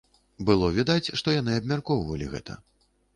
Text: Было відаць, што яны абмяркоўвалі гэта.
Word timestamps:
Было 0.49 0.69
відаць, 0.77 1.11
што 1.21 1.35
яны 1.35 1.51
абмяркоўвалі 1.59 2.31
гэта. 2.33 2.57